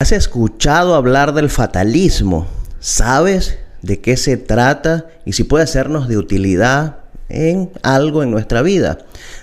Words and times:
¿Has 0.00 0.12
escuchado 0.12 0.94
hablar 0.94 1.34
del 1.34 1.50
fatalismo? 1.50 2.46
¿Sabes 2.78 3.58
de 3.82 4.00
qué 4.00 4.16
se 4.16 4.36
trata 4.36 5.06
y 5.24 5.32
si 5.32 5.42
puede 5.42 5.66
sernos 5.66 6.06
de 6.06 6.16
utilidad 6.16 6.98
en 7.28 7.72
algo 7.82 8.22
en 8.22 8.30
nuestra 8.30 8.62
vida? 8.62 8.98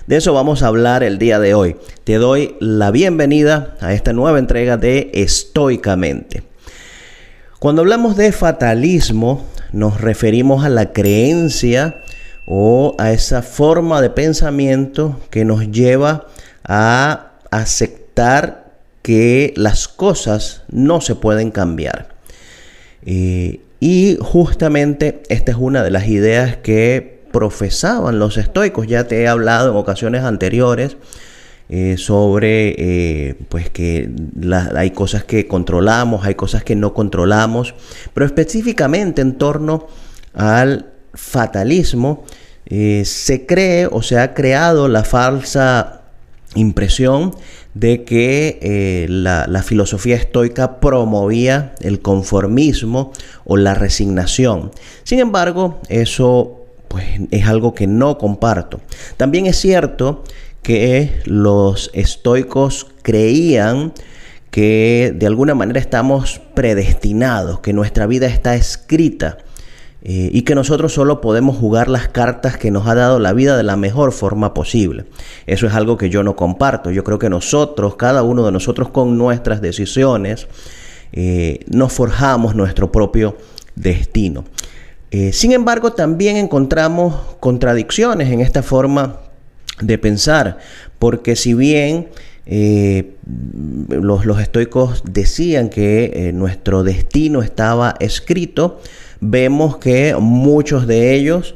De 0.06 0.16
eso 0.16 0.32
vamos 0.32 0.62
a 0.62 0.68
hablar 0.68 1.02
el 1.02 1.18
día 1.18 1.38
de 1.40 1.52
hoy. 1.52 1.76
Te 2.04 2.14
doy 2.14 2.56
la 2.58 2.90
bienvenida 2.90 3.76
a 3.82 3.92
esta 3.92 4.14
nueva 4.14 4.38
entrega 4.38 4.78
de 4.78 5.10
Estoicamente. 5.12 6.44
Cuando 7.58 7.82
hablamos 7.82 8.16
de 8.16 8.32
fatalismo, 8.32 9.44
nos 9.72 10.00
referimos 10.00 10.64
a 10.64 10.70
la 10.70 10.94
creencia 10.94 12.02
o 12.46 12.96
a 12.98 13.12
esa 13.12 13.42
forma 13.42 14.00
de 14.00 14.08
pensamiento 14.08 15.20
que 15.28 15.44
nos 15.44 15.70
lleva 15.70 16.28
a 16.64 17.32
aceptar 17.50 18.65
que 19.06 19.54
las 19.56 19.86
cosas 19.86 20.64
no 20.68 21.00
se 21.00 21.14
pueden 21.14 21.52
cambiar. 21.52 22.08
Eh, 23.04 23.60
y 23.78 24.18
justamente 24.20 25.22
esta 25.28 25.52
es 25.52 25.56
una 25.56 25.84
de 25.84 25.92
las 25.92 26.08
ideas 26.08 26.56
que 26.56 27.22
profesaban 27.30 28.18
los 28.18 28.36
estoicos. 28.36 28.88
Ya 28.88 29.06
te 29.06 29.22
he 29.22 29.28
hablado 29.28 29.70
en 29.70 29.76
ocasiones 29.76 30.24
anteriores 30.24 30.96
eh, 31.68 31.94
sobre 31.98 32.74
eh, 32.78 33.36
pues 33.48 33.70
que 33.70 34.10
hay 34.74 34.90
cosas 34.90 35.22
que 35.22 35.46
controlamos, 35.46 36.26
hay 36.26 36.34
cosas 36.34 36.64
que 36.64 36.74
no 36.74 36.92
controlamos, 36.92 37.76
pero 38.12 38.26
específicamente 38.26 39.22
en 39.22 39.38
torno 39.38 39.86
al 40.34 40.86
fatalismo 41.14 42.24
se 42.68 43.46
cree 43.46 43.86
o 43.86 44.02
se 44.02 44.18
ha 44.18 44.34
creado 44.34 44.88
la 44.88 45.04
falsa 45.04 46.02
impresión 46.56 47.32
de 47.78 48.04
que 48.04 48.58
eh, 48.62 49.06
la, 49.10 49.62
filosofía 49.62 50.16
estoica 50.16 50.80
promovía 50.80 51.74
el 51.80 52.00
conformismo 52.00 53.12
o 53.44 53.58
la 53.58 53.74
resignación. 53.74 54.70
Sin 55.04 55.18
embargo, 55.18 55.78
eso 55.90 56.64
pues, 56.88 57.04
es 57.30 57.46
algo 57.46 57.74
que 57.74 57.86
no 57.86 58.16
comparto. 58.16 58.80
También 59.18 59.44
es 59.44 59.58
cierto 59.58 60.24
que 60.62 61.20
los 61.26 61.90
estoicos 61.92 62.86
creían 63.02 63.92
que 64.50 65.12
de 65.14 65.26
alguna 65.26 65.54
manera 65.54 65.78
estamos 65.78 66.40
predestinados, 66.54 67.60
que 67.60 67.74
nuestra 67.74 68.06
vida 68.06 68.26
está 68.26 68.54
escrita 68.54 69.36
eh, 70.08 70.30
y 70.32 70.42
que 70.42 70.54
nosotros 70.54 70.92
solo 70.92 71.20
podemos 71.20 71.56
jugar 71.56 71.88
las 71.88 72.06
cartas 72.06 72.56
que 72.56 72.70
nos 72.70 72.86
ha 72.86 72.94
dado 72.94 73.18
la 73.18 73.32
vida 73.32 73.56
de 73.56 73.64
la 73.64 73.76
mejor 73.76 74.12
forma 74.12 74.54
posible. 74.54 75.06
Eso 75.48 75.66
es 75.66 75.74
algo 75.74 75.96
que 75.96 76.10
yo 76.10 76.22
no 76.22 76.36
comparto. 76.36 76.92
Yo 76.92 77.02
creo 77.02 77.18
que 77.18 77.28
nosotros, 77.28 77.96
cada 77.96 78.22
uno 78.22 78.46
de 78.46 78.52
nosotros 78.52 78.90
con 78.90 79.18
nuestras 79.18 79.60
decisiones, 79.60 80.46
eh, 81.12 81.58
nos 81.66 81.92
forjamos 81.92 82.54
nuestro 82.54 82.92
propio 82.92 83.36
destino. 83.74 84.44
Eh, 85.10 85.32
sin 85.32 85.50
embargo, 85.50 85.92
también 85.92 86.36
encontramos 86.36 87.16
contradicciones 87.40 88.30
en 88.30 88.40
esta 88.40 88.62
forma 88.62 89.18
de 89.80 89.98
pensar, 89.98 90.58
porque 91.00 91.34
si 91.34 91.52
bien 91.52 92.10
los, 92.46 94.24
los, 94.24 94.40
estoicos 94.40 95.02
decían 95.04 95.68
que 95.68 96.30
nuestro 96.32 96.84
destino 96.84 97.42
estaba 97.42 97.96
escrito, 97.98 98.78
vemos 99.20 99.78
que 99.78 100.14
muchos 100.18 100.86
de 100.86 101.14
ellos 101.14 101.54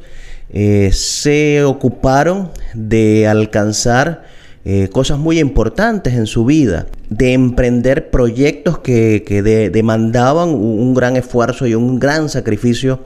eh, 0.49 0.91
se 0.93 1.63
ocuparon 1.63 2.51
de 2.73 3.27
alcanzar 3.27 4.23
eh, 4.63 4.89
cosas 4.91 5.17
muy 5.17 5.39
importantes 5.39 6.13
en 6.13 6.27
su 6.27 6.45
vida, 6.45 6.85
de 7.09 7.33
emprender 7.33 8.11
proyectos 8.11 8.77
que, 8.79 9.69
demandaban 9.73 10.49
un 10.49 10.93
gran 10.93 11.15
esfuerzo 11.15 11.65
y 11.65 11.73
un 11.73 11.99
gran 11.99 12.29
sacrificio 12.29 12.99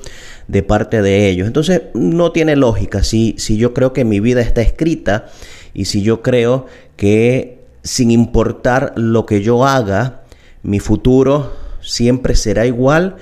de 0.47 0.63
parte 0.63 1.01
de 1.01 1.29
ellos. 1.29 1.47
Entonces 1.47 1.83
no 1.93 2.31
tiene 2.31 2.55
lógica 2.55 3.03
si, 3.03 3.35
si 3.37 3.57
yo 3.57 3.73
creo 3.73 3.93
que 3.93 4.03
mi 4.03 4.19
vida 4.19 4.41
está 4.41 4.61
escrita 4.61 5.27
y 5.73 5.85
si 5.85 6.01
yo 6.01 6.21
creo 6.21 6.65
que 6.97 7.59
sin 7.83 8.11
importar 8.11 8.93
lo 8.97 9.25
que 9.25 9.41
yo 9.41 9.65
haga, 9.65 10.23
mi 10.63 10.79
futuro 10.79 11.53
siempre 11.81 12.35
será 12.35 12.65
igual, 12.65 13.15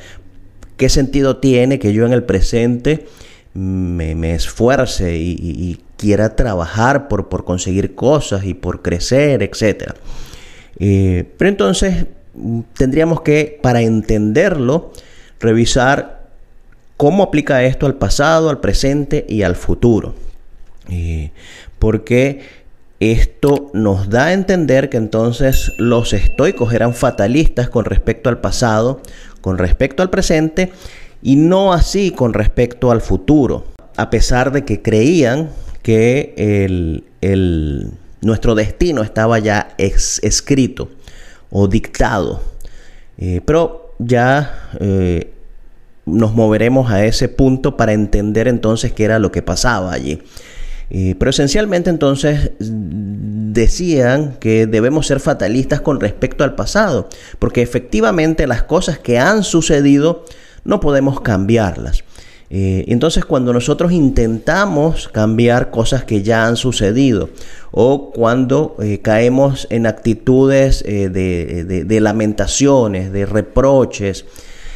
¿Qué 0.84 0.90
sentido 0.90 1.38
tiene 1.38 1.80
que 1.80 1.94
yo 1.94 2.06
en 2.06 2.12
el 2.12 2.24
presente 2.24 3.06
me, 3.54 4.36
esfuerce 4.36 5.16
y, 5.16 5.80
quiera 5.96 6.36
trabajar 6.36 7.08
por, 7.08 7.30
por, 7.30 7.46
conseguir 7.46 7.96
cosas 7.96 8.44
y 8.44 8.54
por 8.54 8.82
crecer, 8.82 9.44
etcétera? 9.44 9.96
Eh, 10.80 11.24
pero 11.38 11.48
entonces 11.48 12.08
mm, 12.34 12.60
tendríamos 12.74 13.22
que, 13.22 13.58
para 13.62 13.80
entenderlo, 13.80 14.92
revisar 15.40 16.28
cómo 16.98 17.24
aplica 17.24 17.64
esto 17.64 17.86
al 17.86 17.96
pasado, 17.96 18.50
al 18.50 18.60
presente 18.60 19.26
y 19.30 19.44
al 19.44 19.56
futuro. 19.56 20.14
Eh, 20.90 21.32
porque 21.80 22.42
esto 23.00 23.70
nos 23.74 24.10
da 24.10 24.26
a 24.26 24.34
entender 24.34 24.90
que 24.90 24.98
entonces 24.98 25.72
los 25.78 26.12
estoicos 26.12 26.74
eran 26.74 26.94
fatalistas 26.94 27.70
con 27.70 27.86
respecto 27.86 28.28
al 28.28 28.42
pasado, 28.42 29.02
con 29.44 29.58
respecto 29.58 30.02
al 30.02 30.10
presente 30.10 30.72
y 31.22 31.36
no 31.36 31.74
así 31.74 32.12
con 32.12 32.34
respecto 32.34 32.92
al 32.92 33.02
futuro, 33.02 33.66
a 33.98 34.10
pesar 34.10 34.54
de 34.54 34.64
que 34.64 34.82
creían 34.82 35.50
que 35.82 36.34
el, 37.22 37.92
nuestro 38.22 38.56
destino 38.56 39.04
estaba 39.04 39.40
ya 39.40 39.76
escrito 39.78 40.90
o 41.52 41.68
dictado. 41.68 42.42
Eh, 43.18 43.42
pero 43.44 43.94
ya 44.00 44.70
eh, 44.80 45.34
nos 46.06 46.34
moveremos 46.34 46.90
a 46.90 47.06
ese 47.06 47.28
punto 47.28 47.76
para 47.76 47.92
entender 47.92 48.48
entonces 48.48 48.94
qué 48.94 49.04
era 49.04 49.20
lo 49.20 49.34
que 49.34 49.42
pasaba 49.42 49.92
allí. 49.92 50.22
Eh, 50.96 51.16
pero 51.18 51.32
esencialmente 51.32 51.90
entonces 51.90 52.52
decían 52.60 54.38
que 54.40 54.68
debemos 54.68 55.08
ser 55.08 55.20
fatalistas 55.20 55.82
con 55.82 56.00
respecto 56.00 56.44
al 56.44 56.54
pasado, 56.54 57.10
porque 57.40 57.64
efectivamente 57.64 58.46
las 58.46 58.64
cosas 58.64 59.00
que 59.00 59.18
han 59.18 59.44
sucedido 59.44 60.24
no 60.64 60.80
podemos 60.80 61.20
cambiarlas. 61.22 62.04
Eh, 62.52 62.86
entonces 62.90 63.26
cuando 63.26 63.52
nosotros 63.54 63.92
intentamos 63.92 65.08
cambiar 65.08 65.72
cosas 65.72 66.04
que 66.04 66.22
ya 66.22 66.46
han 66.46 66.56
sucedido 66.56 67.32
o 67.72 68.12
cuando 68.12 68.76
eh, 68.80 69.00
caemos 69.02 69.66
en 69.72 69.88
actitudes 69.88 70.84
de 70.84 71.98
lamentaciones, 72.00 73.12
de 73.12 73.26
reproches, 73.26 74.26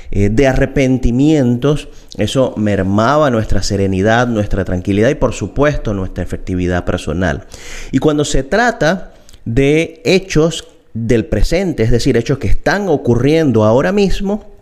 eh, 0.10 0.30
de 0.32 0.48
arrepentimientos, 0.48 1.90
eso 2.18 2.54
mermaba 2.58 3.30
nuestra 3.30 3.62
serenidad, 3.62 4.28
nuestra 4.28 4.66
tranquilidad 4.66 5.10
y 5.10 5.16
por 5.16 5.34
supuesto 5.34 5.94
nuestra 5.94 6.24
efectividad 6.24 6.84
personal. 6.84 7.46
Y 7.92 8.00
cuando 8.00 8.26
se 8.26 8.44
trata 8.44 9.14
de 9.46 10.02
hechos 10.04 10.68
del 10.94 11.26
presente, 11.26 11.84
es 11.84 11.92
decir, 11.92 12.18
hechos 12.18 12.40
que 12.40 12.48
están 12.48 12.90
ocurriendo 12.90 13.64
ahora 13.64 13.92
mismo, 13.92 14.57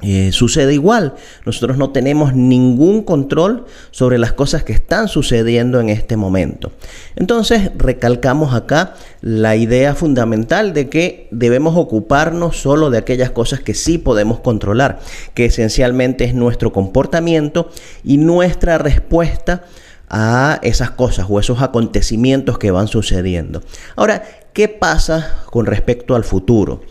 eh, 0.00 0.30
sucede 0.30 0.74
igual. 0.74 1.14
Nosotros 1.44 1.76
no 1.76 1.90
tenemos 1.90 2.32
ningún 2.32 3.02
control 3.02 3.64
sobre 3.90 4.18
las 4.18 4.32
cosas 4.32 4.62
que 4.62 4.72
están 4.72 5.08
sucediendo 5.08 5.80
en 5.80 5.88
este 5.88 6.16
momento. 6.16 6.70
Entonces, 7.16 7.72
recalcamos 7.76 8.54
acá 8.54 8.94
la 9.22 9.56
idea 9.56 9.96
fundamental 9.96 10.72
de 10.72 10.88
que 10.88 11.26
debemos 11.32 11.76
ocuparnos 11.76 12.56
solo 12.56 12.90
de 12.90 12.98
aquellas 12.98 13.30
cosas 13.30 13.60
que 13.60 13.74
sí 13.74 13.98
podemos 13.98 14.38
controlar, 14.38 15.00
que 15.34 15.46
esencialmente 15.46 16.24
es 16.24 16.34
nuestro 16.34 16.72
comportamiento 16.72 17.68
y 18.04 18.18
nuestra 18.18 18.78
respuesta 18.78 19.64
a 20.08 20.60
esas 20.62 20.92
cosas 20.92 21.26
o 21.28 21.40
esos 21.40 21.60
acontecimientos 21.60 22.58
que 22.58 22.70
van 22.70 22.86
sucediendo. 22.86 23.62
Ahora, 23.96 24.22
¿qué 24.52 24.68
pasa 24.68 25.42
con 25.50 25.66
respecto 25.66 26.14
al 26.14 26.22
futuro? 26.24 26.82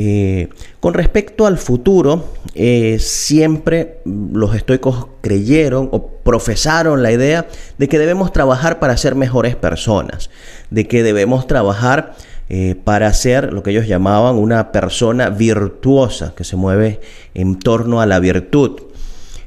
Eh, 0.00 0.48
con 0.78 0.94
respecto 0.94 1.44
al 1.44 1.58
futuro, 1.58 2.32
eh, 2.54 2.98
siempre 3.00 3.98
los 4.04 4.54
estoicos 4.54 5.08
creyeron 5.22 5.88
o 5.90 6.06
profesaron 6.06 7.02
la 7.02 7.10
idea 7.10 7.48
de 7.78 7.88
que 7.88 7.98
debemos 7.98 8.32
trabajar 8.32 8.78
para 8.78 8.96
ser 8.96 9.16
mejores 9.16 9.56
personas, 9.56 10.30
de 10.70 10.86
que 10.86 11.02
debemos 11.02 11.48
trabajar 11.48 12.14
eh, 12.48 12.76
para 12.84 13.12
ser 13.12 13.52
lo 13.52 13.64
que 13.64 13.70
ellos 13.70 13.88
llamaban 13.88 14.36
una 14.36 14.70
persona 14.70 15.30
virtuosa, 15.30 16.32
que 16.36 16.44
se 16.44 16.54
mueve 16.54 17.00
en 17.34 17.58
torno 17.58 18.00
a 18.00 18.06
la 18.06 18.20
virtud. 18.20 18.80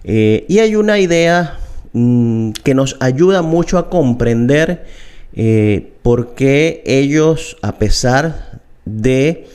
y 0.03 0.59
hay 0.59 0.75
una 0.75 1.00
idea 1.00 1.59
mm, 1.94 2.51
que 2.62 2.74
nos 2.74 2.98
ayuda 3.00 3.42
mucho 3.42 3.77
a 3.77 3.89
comprender 3.89 4.86
por 6.01 6.36
qué 6.36 6.83
ellos, 6.86 7.56
a 7.62 7.77
pesar 7.77 8.59
de 8.83 9.48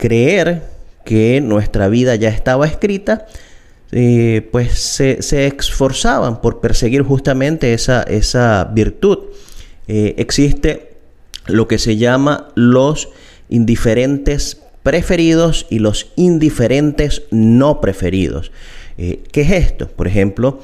creer 0.00 0.62
que 1.04 1.40
nuestra 1.40 1.88
vida 1.88 2.16
ya 2.16 2.30
estaba 2.30 2.66
escrita, 2.66 3.26
eh, 3.92 4.48
pues 4.50 4.78
se, 4.78 5.46
esforzaban 5.46 6.40
por 6.40 6.60
perseguir 6.60 7.02
justamente 7.02 7.74
esa, 7.74 8.02
esa 8.04 8.64
virtud. 8.72 9.18
Eh, 9.88 10.14
existe 10.16 10.94
lo 11.46 11.68
que 11.68 11.78
se 11.78 11.96
llama 11.96 12.48
los 12.54 13.10
indiferentes 13.48 14.62
preferidos 14.82 15.66
y 15.68 15.80
los 15.80 16.12
indiferentes 16.16 17.22
no 17.30 17.80
preferidos. 17.80 18.52
Eh, 18.96 19.22
¿Qué 19.32 19.42
es 19.42 19.50
esto? 19.50 19.88
Por 19.88 20.08
ejemplo, 20.08 20.60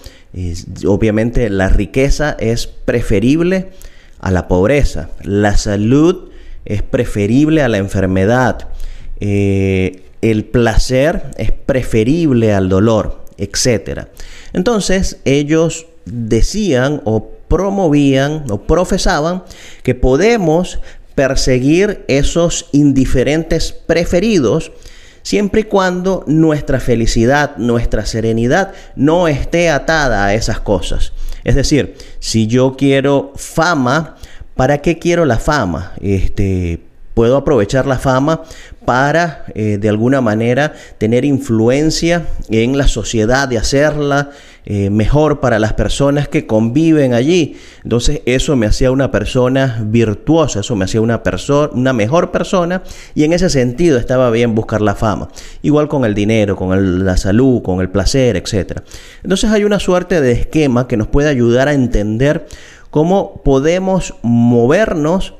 obviamente 0.86 1.50
la 1.50 1.68
riqueza 1.68 2.36
es 2.38 2.66
preferible 2.66 3.70
a 4.20 4.30
la 4.30 4.48
pobreza, 4.48 5.10
la 5.22 5.56
salud 5.56 6.30
es 6.64 6.82
preferible 6.82 7.62
a 7.62 7.68
la 7.68 7.78
enfermedad, 7.78 8.68
eh, 9.20 10.02
el 10.22 10.44
placer 10.44 11.30
es 11.36 11.52
preferible 11.52 12.52
al 12.52 12.68
dolor, 12.68 13.24
etc. 13.38 14.06
Entonces 14.52 15.18
ellos 15.24 15.86
decían 16.04 17.02
o 17.04 17.30
promovían 17.48 18.44
o 18.50 18.62
profesaban 18.62 19.44
que 19.82 19.94
podemos 19.94 20.80
perseguir 21.14 22.04
esos 22.08 22.68
indiferentes 22.72 23.72
preferidos 23.72 24.72
siempre 25.22 25.62
y 25.62 25.64
cuando 25.64 26.22
nuestra 26.28 26.78
felicidad, 26.78 27.56
nuestra 27.56 28.06
serenidad 28.06 28.72
no 28.94 29.26
esté 29.26 29.70
atada 29.70 30.26
a 30.26 30.34
esas 30.34 30.60
cosas. 30.60 31.12
Es 31.42 31.56
decir, 31.56 31.96
si 32.20 32.46
yo 32.46 32.76
quiero 32.76 33.32
fama, 33.34 34.16
¿para 34.54 34.78
qué 34.78 34.98
quiero 34.98 35.24
la 35.24 35.38
fama? 35.38 35.94
Este, 36.00 36.80
puedo 37.14 37.38
aprovechar 37.38 37.86
la 37.86 37.98
fama 37.98 38.42
para 38.86 39.44
eh, 39.54 39.76
de 39.78 39.88
alguna 39.90 40.22
manera 40.22 40.72
tener 40.96 41.24
influencia 41.24 42.26
en 42.48 42.78
la 42.78 42.88
sociedad, 42.88 43.48
de 43.48 43.58
hacerla 43.58 44.30
eh, 44.64 44.90
mejor 44.90 45.38
para 45.38 45.58
las 45.58 45.74
personas 45.74 46.26
que 46.26 46.46
conviven 46.46 47.14
allí. 47.14 47.56
Entonces 47.84 48.22
eso 48.26 48.56
me 48.56 48.66
hacía 48.66 48.90
una 48.90 49.10
persona 49.10 49.80
virtuosa, 49.84 50.60
eso 50.60 50.74
me 50.74 50.86
hacía 50.86 51.00
una 51.00 51.22
una 51.72 51.92
mejor 51.92 52.32
persona 52.32 52.82
y 53.14 53.24
en 53.24 53.32
ese 53.32 53.50
sentido 53.50 53.98
estaba 53.98 54.30
bien 54.30 54.54
buscar 54.54 54.80
la 54.80 54.94
fama. 54.94 55.28
Igual 55.62 55.86
con 55.88 56.04
el 56.04 56.14
dinero, 56.14 56.56
con 56.56 57.04
la 57.04 57.16
salud, 57.16 57.62
con 57.62 57.80
el 57.80 57.90
placer, 57.90 58.36
etc. 58.36 58.80
Entonces 59.22 59.50
hay 59.50 59.64
una 59.64 59.78
suerte 59.78 60.20
de 60.20 60.32
esquema 60.32 60.88
que 60.88 60.96
nos 60.96 61.08
puede 61.08 61.28
ayudar 61.28 61.68
a 61.68 61.72
entender 61.72 62.46
cómo 62.90 63.42
podemos 63.44 64.14
movernos 64.22 65.34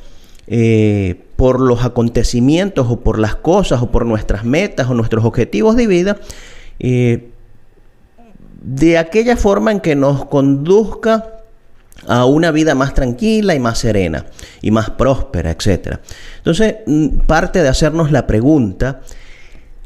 eh, 0.46 1.25
por 1.37 1.61
los 1.61 1.85
acontecimientos 1.85 2.87
o 2.88 3.00
por 3.00 3.19
las 3.19 3.37
cosas 3.37 3.83
o 3.83 3.91
por 3.91 4.06
nuestras 4.06 4.44
metas 4.44 4.88
o 4.88 4.94
nuestros 4.94 5.25
objetivos 5.25 5.77
de 5.77 5.87
vida, 5.87 6.17
eh, 6.79 7.31
de 8.62 8.99
aquella 8.99 9.37
forma 9.37 9.71
en 9.71 9.81
que 9.81 9.94
nos 9.94 10.25
conduzca 10.25 11.37
a 12.06 12.25
una 12.25 12.50
vida 12.50 12.75
más 12.75 12.94
tranquila 12.94 13.55
y 13.55 13.61
más 13.61 13.79
serena 13.79 14.27
y 14.61 14.71
más 14.71 14.91
próspera, 14.91 15.50
etc. 15.50 15.99
Entonces, 16.38 16.77
mm, 16.87 17.19
parte 17.27 17.62
de 17.62 17.69
hacernos 17.69 18.11
la 18.12 18.27
pregunta, 18.27 19.03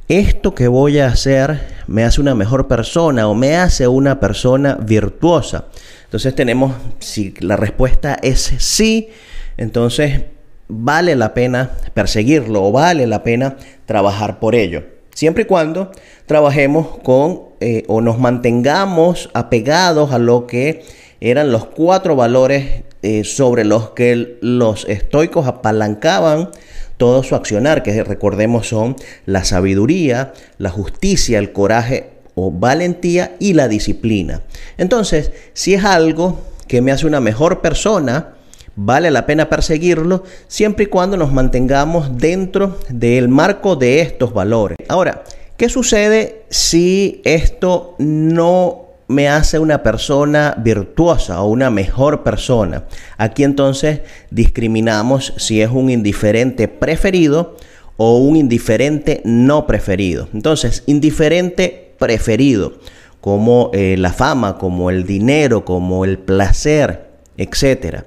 ¿esto 0.08 0.54
que 0.54 0.68
voy 0.68 0.98
a 0.98 1.08
hacer 1.08 1.60
me 1.86 2.04
hace 2.04 2.20
una 2.20 2.34
mejor 2.34 2.68
persona 2.68 3.28
o 3.28 3.34
me 3.34 3.56
hace 3.56 3.86
una 3.86 4.18
persona 4.18 4.74
virtuosa? 4.74 5.66
Entonces 6.04 6.34
tenemos, 6.34 6.74
si 6.98 7.34
la 7.40 7.56
respuesta 7.56 8.18
es 8.20 8.40
sí, 8.58 9.10
entonces 9.56 10.22
vale 10.70 11.16
la 11.16 11.34
pena 11.34 11.70
perseguirlo 11.92 12.64
o 12.64 12.72
vale 12.72 13.06
la 13.06 13.22
pena 13.22 13.56
trabajar 13.86 14.38
por 14.38 14.54
ello. 14.54 14.84
Siempre 15.14 15.42
y 15.42 15.46
cuando 15.46 15.90
trabajemos 16.26 16.98
con 17.02 17.42
eh, 17.60 17.84
o 17.88 18.00
nos 18.00 18.18
mantengamos 18.18 19.28
apegados 19.34 20.12
a 20.12 20.18
lo 20.18 20.46
que 20.46 20.82
eran 21.20 21.52
los 21.52 21.66
cuatro 21.66 22.16
valores 22.16 22.84
eh, 23.02 23.24
sobre 23.24 23.64
los 23.64 23.90
que 23.90 24.38
los 24.40 24.86
estoicos 24.88 25.46
apalancaban 25.46 26.50
todo 26.96 27.22
su 27.22 27.34
accionar, 27.34 27.82
que 27.82 28.04
recordemos 28.04 28.68
son 28.68 28.96
la 29.26 29.44
sabiduría, 29.44 30.32
la 30.58 30.70
justicia, 30.70 31.38
el 31.38 31.52
coraje 31.52 32.10
o 32.34 32.50
valentía 32.50 33.36
y 33.38 33.54
la 33.54 33.68
disciplina. 33.68 34.42
Entonces, 34.78 35.32
si 35.54 35.74
es 35.74 35.84
algo 35.84 36.40
que 36.68 36.82
me 36.82 36.92
hace 36.92 37.06
una 37.06 37.20
mejor 37.20 37.62
persona, 37.62 38.34
Vale 38.82 39.10
la 39.10 39.26
pena 39.26 39.50
perseguirlo 39.50 40.24
siempre 40.48 40.84
y 40.84 40.86
cuando 40.86 41.18
nos 41.18 41.34
mantengamos 41.34 42.16
dentro 42.16 42.78
del 42.88 43.28
marco 43.28 43.76
de 43.76 44.00
estos 44.00 44.32
valores. 44.32 44.78
Ahora, 44.88 45.22
¿qué 45.58 45.68
sucede 45.68 46.44
si 46.48 47.20
esto 47.26 47.94
no 47.98 48.86
me 49.06 49.28
hace 49.28 49.58
una 49.58 49.82
persona 49.82 50.54
virtuosa 50.56 51.42
o 51.42 51.48
una 51.50 51.68
mejor 51.68 52.22
persona? 52.22 52.84
Aquí 53.18 53.44
entonces 53.44 54.00
discriminamos 54.30 55.34
si 55.36 55.60
es 55.60 55.68
un 55.68 55.90
indiferente 55.90 56.66
preferido 56.66 57.56
o 57.98 58.16
un 58.16 58.36
indiferente 58.36 59.20
no 59.26 59.66
preferido. 59.66 60.26
Entonces, 60.32 60.84
indiferente 60.86 61.92
preferido, 61.98 62.78
como 63.20 63.70
eh, 63.74 63.96
la 63.98 64.14
fama, 64.14 64.56
como 64.56 64.88
el 64.88 65.04
dinero, 65.04 65.66
como 65.66 66.06
el 66.06 66.18
placer, 66.18 67.10
etcétera 67.36 68.06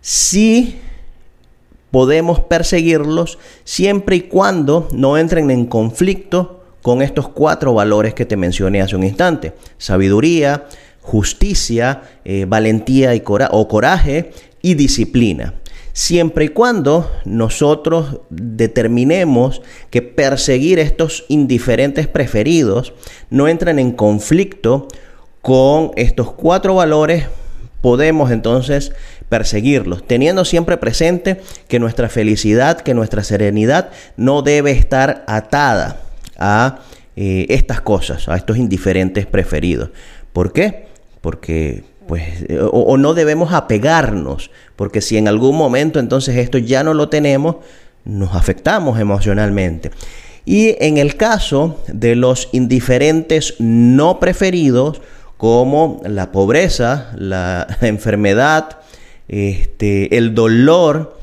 sí 0.00 0.80
podemos 1.90 2.40
perseguirlos 2.40 3.38
siempre 3.64 4.16
y 4.16 4.20
cuando 4.22 4.88
no 4.92 5.18
entren 5.18 5.50
en 5.50 5.66
conflicto 5.66 6.62
con 6.82 7.02
estos 7.02 7.28
cuatro 7.28 7.74
valores 7.74 8.14
que 8.14 8.24
te 8.24 8.36
mencioné 8.36 8.80
hace 8.80 8.96
un 8.96 9.04
instante. 9.04 9.52
Sabiduría, 9.76 10.66
justicia, 11.00 12.02
eh, 12.24 12.46
valentía 12.48 13.14
y 13.14 13.22
o 13.26 13.68
coraje 13.68 14.32
y 14.62 14.74
disciplina. 14.74 15.54
Siempre 15.92 16.46
y 16.46 16.48
cuando 16.48 17.10
nosotros 17.24 18.20
determinemos 18.30 19.60
que 19.90 20.02
perseguir 20.02 20.78
estos 20.78 21.24
indiferentes 21.28 22.06
preferidos 22.06 22.94
no 23.28 23.48
entran 23.48 23.78
en 23.78 23.90
conflicto 23.92 24.86
con 25.42 25.90
estos 25.96 26.32
cuatro 26.32 26.76
valores, 26.76 27.26
podemos 27.80 28.30
entonces 28.30 28.92
perseguirlos, 29.30 30.06
teniendo 30.06 30.44
siempre 30.44 30.76
presente 30.76 31.40
que 31.68 31.78
nuestra 31.78 32.10
felicidad, 32.10 32.80
que 32.82 32.92
nuestra 32.92 33.24
serenidad 33.24 33.90
no 34.18 34.42
debe 34.42 34.72
estar 34.72 35.24
atada 35.26 36.02
a 36.36 36.80
eh, 37.16 37.46
estas 37.48 37.80
cosas, 37.80 38.28
a 38.28 38.36
estos 38.36 38.58
indiferentes 38.58 39.24
preferidos. 39.24 39.90
¿Por 40.34 40.52
qué? 40.52 40.88
Porque 41.22 41.84
pues 42.06 42.24
o, 42.72 42.96
no 42.96 43.14
debemos 43.14 43.52
apegarnos, 43.52 44.50
porque 44.74 45.00
si 45.00 45.16
en 45.16 45.28
algún 45.28 45.56
momento 45.56 46.00
entonces 46.00 46.36
esto 46.36 46.58
ya 46.58 46.82
no 46.82 46.92
lo 46.92 47.08
tenemos, 47.08 47.56
nos 48.04 48.34
afectamos 48.34 48.98
emocionalmente. 48.98 49.92
Y 50.44 50.76
en 50.80 50.98
el 50.98 51.16
caso 51.16 51.80
de 51.86 52.16
los 52.16 52.48
indiferentes 52.50 53.54
no 53.60 54.18
preferidos, 54.18 55.00
como 55.36 56.02
la 56.04 56.32
pobreza, 56.32 57.12
la 57.16 57.66
enfermedad, 57.80 58.78
este, 59.30 60.16
el 60.16 60.34
dolor, 60.34 61.16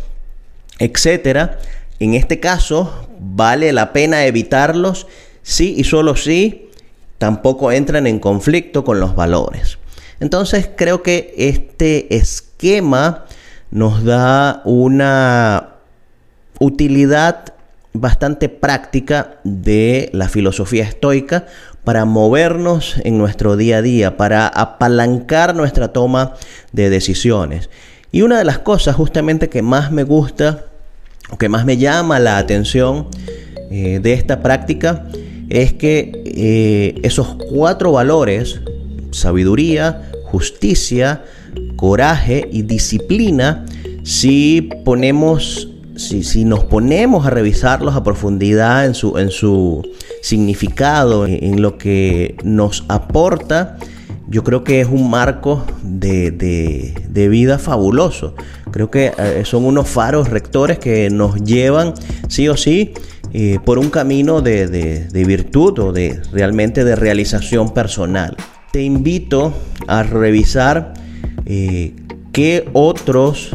etcétera. 0.79 1.59
En 1.99 2.13
este 2.13 2.39
caso, 2.39 3.07
vale 3.19 3.73
la 3.73 3.91
pena 3.91 4.25
evitarlos 4.25 5.07
sí 5.41 5.75
y 5.77 5.83
solo 5.83 6.15
si 6.15 6.69
tampoco 7.17 7.71
entran 7.71 8.07
en 8.07 8.19
conflicto 8.19 8.83
con 8.83 8.99
los 8.99 9.15
valores. 9.15 9.77
Entonces, 10.19 10.69
creo 10.75 11.03
que 11.03 11.33
este 11.37 12.15
esquema 12.15 13.25
nos 13.71 14.03
da 14.03 14.61
una 14.63 15.75
utilidad 16.59 17.53
bastante 17.93 18.47
práctica 18.47 19.39
de 19.43 20.09
la 20.13 20.29
filosofía 20.29 20.83
estoica 20.83 21.47
para 21.83 22.05
movernos 22.05 22.95
en 23.03 23.17
nuestro 23.17 23.57
día 23.57 23.77
a 23.77 23.81
día, 23.81 24.17
para 24.17 24.47
apalancar 24.47 25.55
nuestra 25.55 25.89
toma 25.93 26.33
de 26.71 26.89
decisiones. 26.89 27.69
Y 28.11 28.21
una 28.21 28.37
de 28.37 28.45
las 28.45 28.59
cosas 28.59 28.95
justamente 28.95 29.49
que 29.49 29.61
más 29.61 29.91
me 29.91 30.03
gusta 30.03 30.65
o 31.29 31.37
que 31.37 31.49
más 31.49 31.65
me 31.65 31.77
llama 31.77 32.19
la 32.19 32.37
atención 32.37 33.07
eh, 33.69 33.99
de 34.01 34.13
esta 34.13 34.41
práctica 34.41 35.07
es 35.49 35.73
que 35.73 36.23
eh, 36.25 36.99
esos 37.03 37.35
cuatro 37.49 37.91
valores, 37.91 38.61
sabiduría, 39.11 40.09
justicia, 40.25 41.23
coraje 41.75 42.47
y 42.51 42.63
disciplina, 42.63 43.65
si 44.03 44.69
ponemos, 44.85 45.69
si, 45.95 46.23
si 46.23 46.45
nos 46.45 46.63
ponemos 46.63 47.25
a 47.25 47.29
revisarlos 47.29 47.95
a 47.95 48.03
profundidad 48.03 48.85
en 48.85 48.93
su, 48.93 49.17
en 49.17 49.31
su 49.31 49.83
significado, 50.21 51.25
en 51.25 51.61
lo 51.61 51.77
que 51.77 52.35
nos 52.43 52.85
aporta, 52.87 53.77
yo 54.29 54.43
creo 54.43 54.63
que 54.63 54.81
es 54.81 54.87
un 54.87 55.09
marco 55.09 55.65
de, 55.83 57.27
vida 57.29 57.59
fabuloso. 57.59 58.35
Creo 58.71 58.91
que 58.91 59.13
eh, 59.17 59.43
son 59.45 59.65
unos 59.65 59.87
faros 59.89 60.29
rectores 60.29 60.79
que 60.79 61.09
nos 61.09 61.43
llevan 61.43 61.93
sí 62.27 62.47
o 62.49 62.57
sí 62.57 62.93
eh, 63.33 63.59
por 63.63 63.79
un 63.79 63.89
camino 63.89 64.41
de, 64.41 65.07
virtud 65.13 65.79
o 65.79 65.91
de 65.93 66.21
realmente 66.31 66.83
de 66.83 66.95
realización 66.95 67.73
personal. 67.73 68.35
Te 68.71 68.83
invito 68.83 69.53
a 69.87 70.03
revisar 70.03 70.93
eh, 71.45 71.93
qué 72.33 72.69
otros 72.73 73.51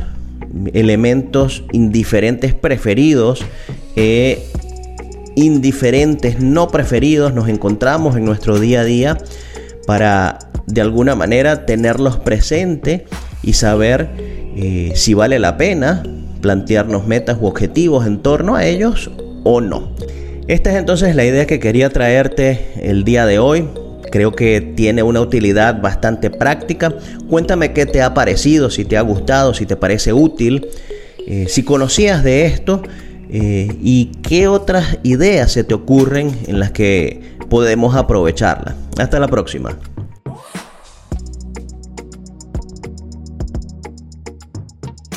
elementos 0.72 1.64
indiferentes 1.72 2.54
preferidos 2.54 3.44
he 3.96 4.42
indiferentes, 5.34 6.40
no 6.40 6.68
preferidos, 6.68 7.32
nos 7.32 7.48
encontramos 7.48 8.16
en 8.16 8.24
nuestro 8.26 8.58
día 8.58 8.80
a 8.80 8.84
día 8.84 9.18
para 9.86 10.51
de 10.72 10.80
alguna 10.80 11.14
manera 11.14 11.66
tenerlos 11.66 12.16
presentes 12.16 13.02
y 13.42 13.52
saber 13.52 14.08
eh, 14.56 14.92
si 14.94 15.12
vale 15.14 15.38
la 15.38 15.56
pena 15.56 16.02
plantearnos 16.40 17.06
metas 17.06 17.36
u 17.40 17.46
objetivos 17.46 18.06
en 18.06 18.20
torno 18.20 18.56
a 18.56 18.64
ellos 18.64 19.10
o 19.44 19.60
no. 19.60 19.94
Esta 20.48 20.70
es 20.70 20.76
entonces 20.76 21.14
la 21.14 21.24
idea 21.24 21.46
que 21.46 21.60
quería 21.60 21.90
traerte 21.90 22.72
el 22.80 23.04
día 23.04 23.26
de 23.26 23.38
hoy. 23.38 23.68
Creo 24.10 24.32
que 24.32 24.60
tiene 24.60 25.02
una 25.02 25.20
utilidad 25.20 25.80
bastante 25.80 26.30
práctica. 26.30 26.94
Cuéntame 27.28 27.72
qué 27.72 27.86
te 27.86 28.02
ha 28.02 28.14
parecido, 28.14 28.70
si 28.70 28.84
te 28.84 28.96
ha 28.96 29.02
gustado, 29.02 29.54
si 29.54 29.66
te 29.66 29.76
parece 29.76 30.12
útil, 30.12 30.68
eh, 31.26 31.46
si 31.48 31.62
conocías 31.62 32.24
de 32.24 32.46
esto 32.46 32.82
eh, 33.30 33.68
y 33.80 34.06
qué 34.22 34.48
otras 34.48 34.98
ideas 35.02 35.52
se 35.52 35.64
te 35.64 35.74
ocurren 35.74 36.36
en 36.46 36.60
las 36.60 36.72
que 36.72 37.36
podemos 37.48 37.94
aprovecharla. 37.94 38.74
Hasta 38.98 39.20
la 39.20 39.28
próxima. 39.28 39.78